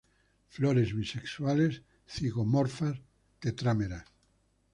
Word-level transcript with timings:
Flores 0.47 0.93
bisexuales, 0.95 1.83
zigomorfas, 2.09 2.95
tetrámeras. 3.37 4.05